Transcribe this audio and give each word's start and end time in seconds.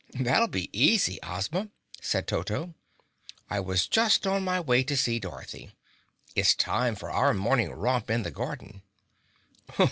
"That'll 0.19 0.47
be 0.47 0.67
easy, 0.73 1.19
Ozma," 1.21 1.69
said 2.01 2.25
Toto, 2.25 2.73
"I 3.51 3.59
was 3.59 3.87
just 3.87 4.25
on 4.25 4.43
my 4.43 4.59
way 4.59 4.83
to 4.83 4.97
see 4.97 5.19
Dorothy. 5.19 5.75
It's 6.35 6.55
time 6.55 6.95
for 6.95 7.11
our 7.11 7.35
morning 7.35 7.69
romp 7.71 8.09
in 8.09 8.23
the 8.23 8.31
garden." 8.31 8.81